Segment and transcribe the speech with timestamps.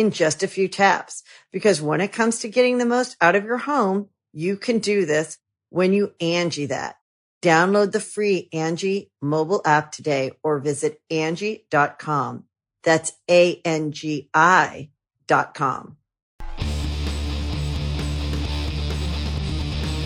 [0.00, 1.22] in just a few taps.
[1.52, 5.04] Because when it comes to getting the most out of your home, you can do
[5.04, 6.96] this when you Angi that.
[7.42, 12.44] Download the free Angi mobile app today or visit Angi.com.
[12.82, 14.90] That's A-N-G-I
[15.26, 15.96] dot com.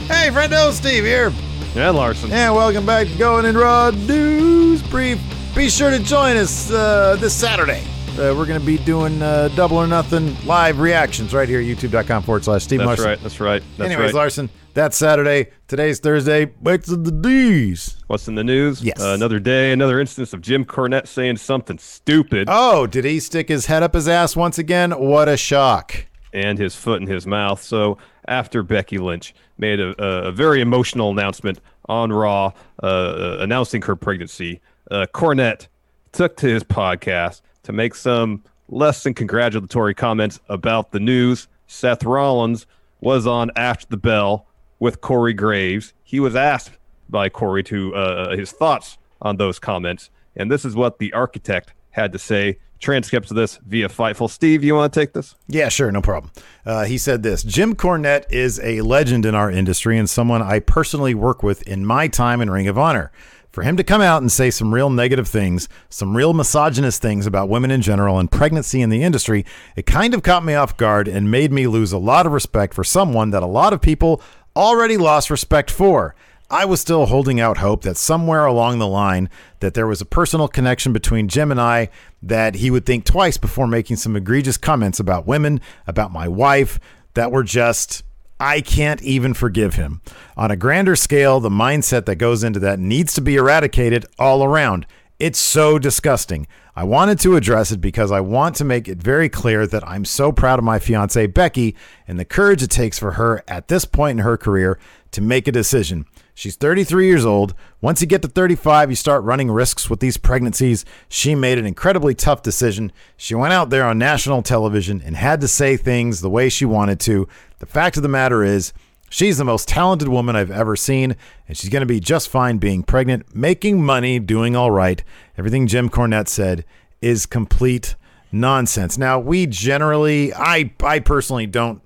[0.06, 1.32] Hey, friendo, Steve here.
[1.74, 2.30] Yeah, Larson.
[2.32, 5.20] And welcome back to Going in Raw News Brief.
[5.54, 7.82] Be sure to join us uh, this Saturday.
[8.18, 11.66] Uh, we're going to be doing uh, double or nothing live reactions right here at
[11.66, 13.06] youtube.com forward slash Steve That's Larson.
[13.06, 13.20] right.
[13.20, 13.62] That's right.
[13.76, 14.14] That's Anyways, right.
[14.14, 15.50] Larson, that's Saturday.
[15.66, 16.46] Today's Thursday.
[16.60, 17.96] What's in the D's?
[18.06, 18.82] What's in the news?
[18.82, 19.00] Yes.
[19.00, 23.48] Uh, another day, another instance of Jim Cornette saying something stupid Oh, did he stick
[23.48, 24.92] his head up his ass once again?
[24.92, 26.06] What a shock.
[26.32, 27.60] and his foot in his mouth.
[27.62, 27.98] So
[28.28, 33.82] after Becky Lynch made a, a, a very emotional announcement on Raw, uh, uh, announcing
[33.82, 35.66] her pregnancy, uh, Cornette
[36.12, 41.48] took to his podcast to make some less than congratulatory comments about the news.
[41.66, 42.66] Seth Rollins
[43.00, 44.46] was on After the Bell
[44.78, 45.92] with Corey Graves.
[46.02, 50.74] He was asked by Corey to uh, his thoughts on those comments, and this is
[50.74, 52.58] what the architect had to say.
[52.80, 54.28] Transcripts of this via Fightful.
[54.28, 55.36] Steve, you want to take this?
[55.48, 56.32] Yeah, sure, no problem.
[56.66, 60.58] Uh, he said this Jim Cornette is a legend in our industry and someone I
[60.58, 63.10] personally work with in my time in Ring of Honor.
[63.54, 67.24] For him to come out and say some real negative things, some real misogynist things
[67.24, 70.76] about women in general and pregnancy in the industry, it kind of caught me off
[70.76, 73.80] guard and made me lose a lot of respect for someone that a lot of
[73.80, 74.20] people
[74.56, 76.16] already lost respect for.
[76.50, 80.04] I was still holding out hope that somewhere along the line that there was a
[80.04, 81.90] personal connection between Jim and I
[82.24, 86.80] that he would think twice before making some egregious comments about women, about my wife
[87.14, 88.02] that were just
[88.40, 90.00] I can't even forgive him.
[90.36, 94.44] On a grander scale, the mindset that goes into that needs to be eradicated all
[94.44, 94.86] around.
[95.20, 96.48] It's so disgusting.
[96.76, 100.04] I wanted to address it because I want to make it very clear that I'm
[100.04, 101.76] so proud of my fiance Becky
[102.08, 104.80] and the courage it takes for her at this point in her career
[105.12, 106.06] to make a decision.
[106.36, 107.54] She's 33 years old.
[107.80, 110.84] Once you get to 35, you start running risks with these pregnancies.
[111.08, 112.90] She made an incredibly tough decision.
[113.16, 116.64] She went out there on national television and had to say things the way she
[116.64, 117.28] wanted to.
[117.60, 118.72] The fact of the matter is,
[119.08, 121.14] she's the most talented woman I've ever seen,
[121.46, 125.04] and she's going to be just fine being pregnant, making money, doing all right.
[125.38, 126.64] Everything Jim Cornette said
[127.00, 127.94] is complete
[128.32, 128.98] nonsense.
[128.98, 131.80] Now, we generally, I, I personally don't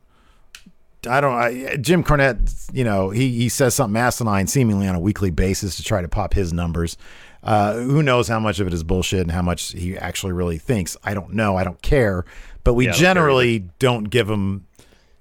[1.07, 1.35] I don't.
[1.35, 5.77] I, Jim Cornette, you know, he he says something asinine seemingly on a weekly basis
[5.77, 6.97] to try to pop his numbers.
[7.43, 10.59] Uh, who knows how much of it is bullshit and how much he actually really
[10.59, 10.97] thinks?
[11.05, 11.57] I don't know.
[11.57, 12.25] I don't care.
[12.65, 14.67] But we Yeah, generally don't give him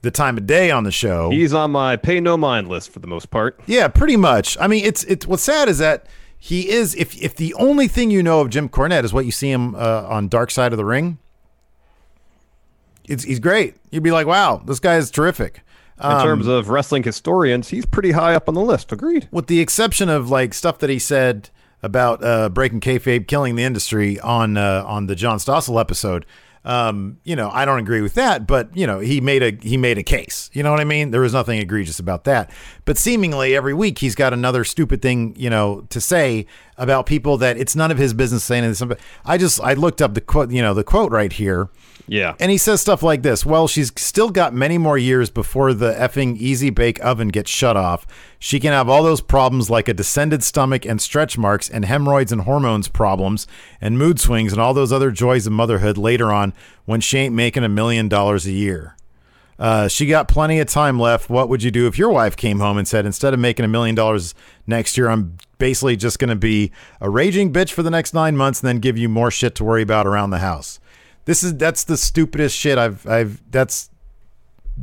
[0.02, 1.30] the time of day on the show.
[1.30, 3.60] He's on my pay no mind list for the most part.
[3.68, 4.58] Yeah, pretty much.
[4.60, 6.08] I mean, it's it's what's sad is that
[6.38, 9.32] he is if if the only thing you know of Jim Cornette is what you
[9.32, 11.20] see him uh, on Dark Side of the Ring.
[13.08, 13.76] It's he's great.
[13.92, 15.62] You'd be like, wow, this guy is terrific.
[16.00, 18.92] In terms of wrestling historians, he's pretty high up on the list.
[18.92, 19.28] Agreed.
[19.32, 21.50] with the exception of like stuff that he said
[21.82, 26.26] about uh, breaking kayfabe, killing the industry on uh, on the John Stossel episode.
[26.66, 29.78] Um, you know, I don't agree with that, but you know, he made a he
[29.78, 30.50] made a case.
[30.54, 31.12] You know what I mean?
[31.12, 32.52] There was nothing egregious about that.
[32.88, 36.46] But seemingly every week he's got another stupid thing, you know, to say
[36.78, 38.82] about people that it's none of his business saying this.
[39.26, 41.68] I just I looked up the quote, you know, the quote right here.
[42.08, 42.36] Yeah.
[42.40, 45.92] And he says stuff like this Well, she's still got many more years before the
[45.96, 48.08] effing easy bake oven gets shut off.
[48.40, 52.32] She can have all those problems like a descended stomach and stretch marks and hemorrhoids
[52.32, 53.48] and hormones problems
[53.82, 56.54] and mood swings and all those other joys of motherhood later on
[56.86, 58.96] when she ain't making a million dollars a year.
[59.60, 61.30] Uh, she got plenty of time left.
[61.30, 63.68] What would you do if your wife came home and said, instead of making a
[63.68, 64.36] million dollars
[64.68, 66.72] next year, I'm basically just going to be
[67.02, 69.64] a raging bitch for the next nine months and then give you more shit to
[69.64, 70.80] worry about around the house?
[71.26, 73.90] This is that's the stupidest shit I've I've that's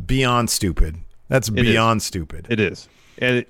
[0.07, 0.97] beyond stupid.
[1.29, 1.55] That's is.
[1.55, 2.47] beyond stupid.
[2.51, 2.89] It is,
[3.19, 3.49] and it,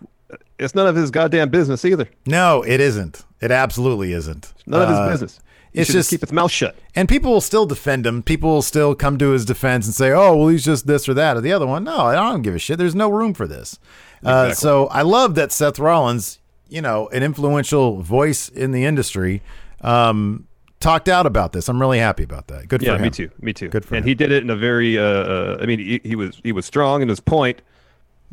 [0.59, 2.09] it's none of his goddamn business either.
[2.27, 3.25] no, it isn't.
[3.41, 4.53] It absolutely isn't.
[4.67, 5.41] None of Uh, his business.
[5.75, 6.77] It's just- keep his mouth shut.
[6.95, 8.23] And people will still defend him.
[8.23, 11.15] People will still come to his defense and say, "Oh, well, he's just this or
[11.15, 12.79] that or the other one." No, I don't give a shit.
[12.79, 13.79] There's no room for this.
[14.25, 16.39] Uh, so I love that Seth Rollins,
[16.69, 19.43] you know, an influential voice in the industry,
[19.83, 20.47] um,
[20.81, 21.69] talked out about this.
[21.69, 22.69] I'm really happy about that.
[22.69, 23.03] Good for Yeah, him.
[23.03, 23.31] me too.
[23.41, 23.69] Me too.
[23.69, 24.09] Good for and him.
[24.09, 24.97] he did it in a very.
[24.99, 27.61] Uh, uh, I mean, he, he was he was strong in his point,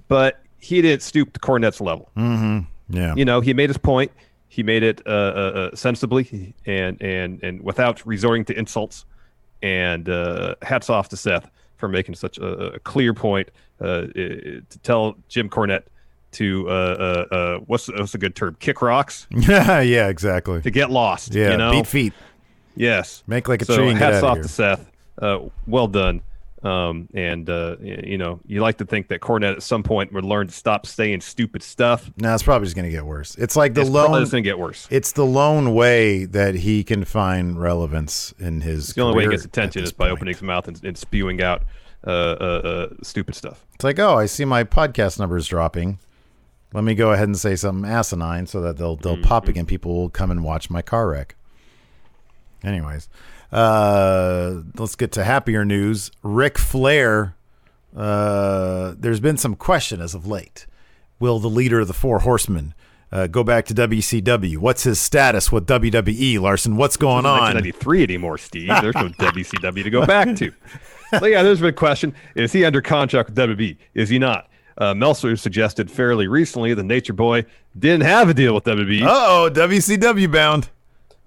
[0.08, 2.10] but he didn't stoop to Cornette's level.
[2.90, 3.16] Yeah.
[3.16, 4.12] You know, he made his point.
[4.52, 9.06] He made it uh, uh, uh, sensibly and and and without resorting to insults.
[9.64, 13.50] And uh, hats off to Seth for making such a, a clear point
[13.80, 15.84] uh, to tell Jim Cornette
[16.34, 18.58] to uh, uh, uh, what's what's a good term?
[18.60, 20.62] Kick rocks yeah, yeah, exactly.
[20.62, 21.34] to get lost.
[21.34, 21.72] Yeah, you know?
[21.72, 22.14] beat feet.
[22.76, 23.24] Yes.
[23.28, 24.92] Make like a so tree hats off to Seth.
[25.18, 26.22] Uh, well done.
[26.64, 30.24] Um, and uh, you know, you like to think that Cornette at some point would
[30.24, 32.12] learn to stop saying stupid stuff.
[32.18, 33.36] No, it's probably just going to get worse.
[33.36, 34.20] It's like the It's lone.
[34.22, 34.88] just gonna get worse.
[34.92, 38.90] It's the lone way that he can find relevance in his.
[38.94, 40.20] the only way he gets attention is by point.
[40.20, 41.64] opening his mouth and, and spewing out
[42.06, 43.66] uh, uh, uh, stupid stuff.
[43.76, 45.98] It's like, oh, I see my podcast numbers dropping.
[46.74, 49.50] Let me go ahead and say something asinine so that they'll they'll pop Mm-hmm.
[49.50, 49.66] again.
[49.66, 51.36] People will come and watch my car wreck.
[52.64, 53.10] Anyways,
[53.52, 56.12] uh, let's get to happier news.
[56.24, 57.36] Ric Flair.
[57.96, 60.66] Uh, there's been some question as of late.
[61.20, 62.74] Will the leader of the Four Horsemen
[63.12, 64.58] uh, go back to WCW?
[64.58, 66.78] What's his status with WWE, Larson?
[66.78, 67.54] What's going on?
[67.54, 68.70] 1993 anymore, Steve.
[68.82, 70.52] There's no WCW to go back to.
[71.20, 73.76] So yeah, there's been a question: Is he under contract with WWE?
[73.94, 74.48] Is he not?
[74.78, 77.44] Uh, Meltzer suggested fairly recently the Nature Boy
[77.78, 79.02] didn't have a deal with WB.
[79.02, 80.70] Uh oh, WCW bound.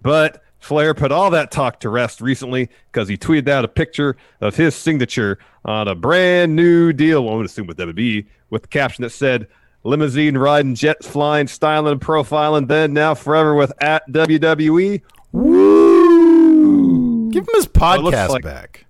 [0.00, 4.16] But Flair put all that talk to rest recently because he tweeted out a picture
[4.40, 8.62] of his signature on a brand new deal, well, I would assume with WB, with
[8.62, 9.46] the caption that said,
[9.82, 15.02] limousine riding, jets flying, styling, profiling, then now forever with at WWE.
[15.32, 17.30] Woo!
[17.30, 18.86] Give him his it looks podcast like- back.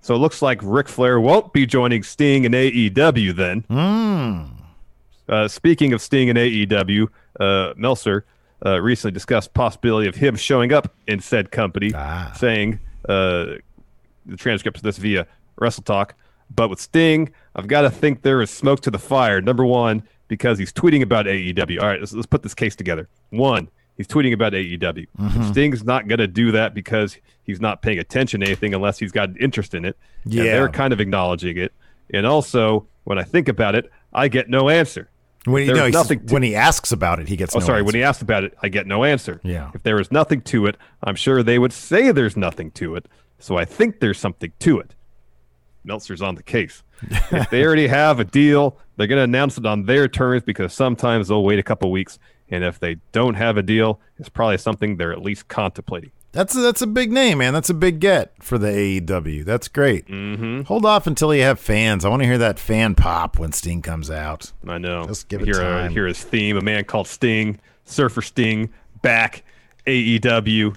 [0.00, 3.60] So it looks like Ric Flair won't be joining Sting in AEW then.
[3.70, 4.42] Hmm.
[5.26, 7.08] Uh, speaking of Sting and AEW,
[7.40, 8.26] uh, Meltzer
[8.64, 12.32] uh, recently discussed possibility of him showing up in said company, Ah.
[12.36, 13.56] saying uh,
[14.26, 15.26] the transcripts of this via
[15.58, 16.14] Wrestle Talk.
[16.54, 19.40] But with Sting, I've got to think there is smoke to the fire.
[19.40, 21.80] Number one, because he's tweeting about AEW.
[21.80, 23.08] All right, let's, let's put this case together.
[23.30, 25.06] One, he's tweeting about AEW.
[25.18, 25.50] Mm-hmm.
[25.50, 29.12] Sting's not going to do that because he's not paying attention to anything unless he's
[29.12, 29.96] got an interest in it.
[30.24, 30.44] And Yeah.
[30.44, 31.72] they're kind of acknowledging it.
[32.12, 35.10] And also, when I think about it, I get no answer.
[35.44, 37.54] When he, no, he says- to- when he asks about it, he gets.
[37.54, 37.78] Oh, no sorry.
[37.78, 37.84] answer.
[37.86, 39.40] When he asked about it, I get no answer.
[39.44, 39.70] Yeah.
[39.74, 43.06] If there is nothing to it, I'm sure they would say there's nothing to it.
[43.38, 44.94] So I think there's something to it.
[45.84, 46.82] Meltzer's on the case.
[47.30, 50.72] if they already have a deal, they're going to announce it on their terms because
[50.72, 52.18] sometimes they'll wait a couple weeks.
[52.48, 56.12] And if they don't have a deal, it's probably something they're at least contemplating.
[56.34, 57.54] That's a, that's a big name, man.
[57.54, 59.44] That's a big get for the AEW.
[59.44, 60.08] That's great.
[60.08, 60.62] Mm-hmm.
[60.62, 62.04] Hold off until you have fans.
[62.04, 64.52] I want to hear that fan pop when Sting comes out.
[64.66, 65.04] I know.
[65.06, 65.92] Just give it hear, time.
[65.92, 69.44] hear his theme, a man called Sting, Surfer Sting, back,
[69.86, 70.76] AEW.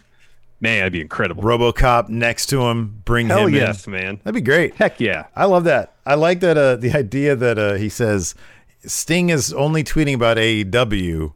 [0.60, 1.42] Man, that'd be incredible.
[1.42, 3.02] RoboCop next to him.
[3.04, 3.94] Bring Hell him yes, in.
[3.94, 4.20] man.
[4.24, 4.76] That'd be great.
[4.76, 5.26] Heck yeah.
[5.36, 5.96] I love that.
[6.06, 6.58] I like that.
[6.58, 8.36] Uh, the idea that uh, he says
[8.86, 11.34] Sting is only tweeting about AEW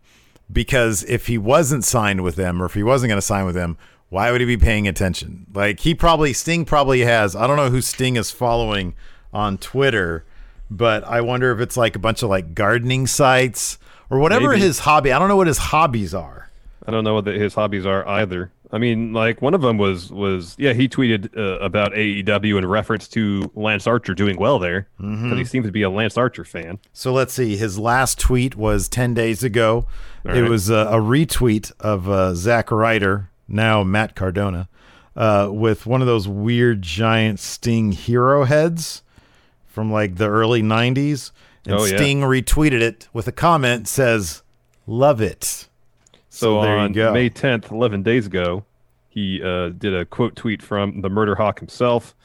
[0.51, 3.55] because if he wasn't signed with them or if he wasn't going to sign with
[3.55, 3.77] them,
[4.11, 5.47] why would he be paying attention?
[5.53, 7.35] Like he probably Sting probably has.
[7.35, 8.93] I don't know who Sting is following
[9.33, 10.23] on Twitter,
[10.69, 14.61] but I wonder if it's like a bunch of like gardening sites or whatever Maybe.
[14.61, 15.11] his hobby.
[15.11, 16.49] I don't know what his hobbies are.
[16.85, 18.51] I don't know what the, his hobbies are either.
[18.73, 22.65] I mean, like one of them was was yeah, he tweeted uh, about AEW in
[22.65, 25.37] reference to Lance Archer doing well there because Mm-hmm.
[25.37, 26.79] he seems to be a Lance Archer fan.
[26.93, 27.55] So let's see.
[27.57, 29.87] His last tweet was 10 days ago.
[30.25, 30.49] All it right.
[30.49, 34.67] was uh, a retweet of uh, Zack Ryder, now Matt Cardona,
[35.15, 39.03] uh, with one of those weird giant Sting hero heads
[39.67, 41.31] from like the early 90s.
[41.65, 41.97] And Oh, yeah.
[41.97, 44.41] Sting retweeted it with a comment says,
[44.87, 45.67] Love it.
[46.29, 46.93] So, you on.
[47.13, 48.65] May 10th, 11 days ago,
[49.09, 52.15] he uh, did a quote tweet from the Murder Hawk himself,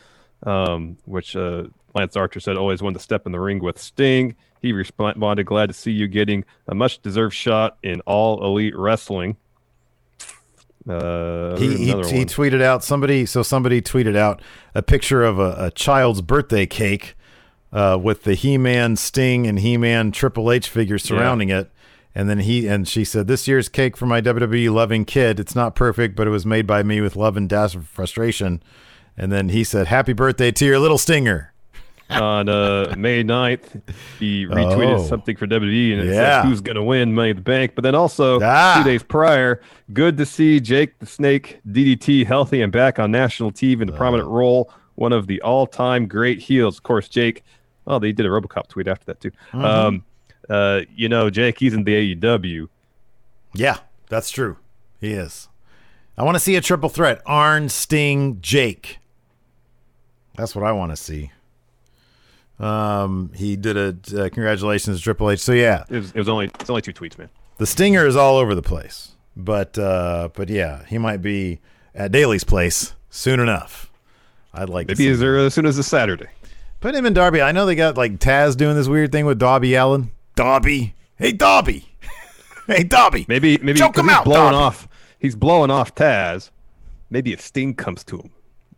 [0.45, 1.64] um, which uh,
[1.95, 4.37] Lance Archer said always wanted to step in the ring with Sting.
[4.62, 9.37] He responded, "Glad to see you getting a much deserved shot in all elite wrestling."
[10.88, 14.40] Uh, he, he, he tweeted out somebody so somebody tweeted out
[14.75, 17.16] a picture of a, a child's birthday cake
[17.73, 21.71] uh, with the he-man sting and he-man triple h figure surrounding it.
[22.14, 25.40] And then he and she said this year's cake for my wwe loving kid.
[25.40, 28.62] It's not perfect but it was made by me with love and dash of frustration.
[29.16, 31.52] And then he said happy birthday to your little stinger
[32.10, 33.82] on uh, May 9th.
[34.18, 35.06] He retweeted Oh.
[35.06, 36.42] something for WWE and it Yeah.
[36.42, 37.72] says who's going to win Money in the Bank.
[37.75, 38.75] But then also Ah.
[38.78, 39.60] two days prior,
[39.92, 43.92] good to see Jake the Snake DDT healthy and back on national TV in a
[43.92, 44.70] prominent role.
[44.94, 47.08] One of the all-time great heels, of course.
[47.08, 47.42] Jake.
[47.86, 49.30] Oh, they did a RoboCop tweet after that too.
[49.52, 50.04] Um,
[50.48, 52.68] uh, you know, Jake, he's in the AEW.
[53.54, 54.56] Yeah, that's true.
[55.00, 55.48] He is.
[56.18, 58.98] I want to see a triple threat: Arn, Sting, Jake.
[60.36, 61.30] That's what I want to see.
[62.58, 65.40] Um, he did a uh, congratulations to Triple H.
[65.40, 67.28] So yeah, It was, it was only it's only two tweets, man.
[67.58, 69.12] the stinger is all over the place.
[69.36, 71.60] But uh, but yeah, he might be
[71.94, 73.90] at Daily's place soon enough.
[74.54, 76.28] I'd like to Maybe see as, as soon as this Saturday.
[76.80, 77.42] Put him in Darby.
[77.42, 80.10] I know they got like Taz doing this weird thing with Darby Allin.
[80.34, 81.86] Darby, hey Darby,
[82.66, 83.26] hey Darby.
[83.28, 84.56] Maybe maybe Choke him he's out, blowing Darby.
[84.56, 84.88] off.
[85.18, 86.50] He's blowing off Taz.
[87.10, 88.30] Maybe if Sting comes to him,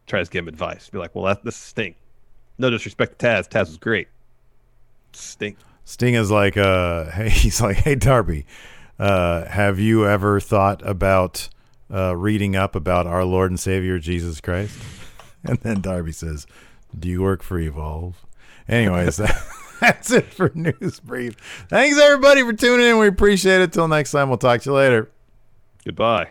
[0.06, 1.94] tries to give him advice, be like, "Well, that, this is Sting.
[2.58, 3.48] No disrespect to Taz.
[3.48, 4.08] Taz was great.
[5.12, 5.56] Sting.
[5.84, 8.46] Sting is like, uh, hey, he's like, hey Darby,
[8.98, 11.48] uh, have you ever thought about
[11.92, 14.78] uh, reading up about our Lord and Savior Jesus Christ?
[15.44, 16.48] And then Darby says,
[16.98, 18.26] "Do you work for Evolve?"
[18.68, 19.16] Anyways,
[19.80, 21.36] that's it for News Brief.
[21.68, 22.98] Thanks everybody for tuning in.
[22.98, 23.72] We appreciate it.
[23.72, 25.10] Till next time, we'll talk to you later.
[25.84, 26.30] Goodbye."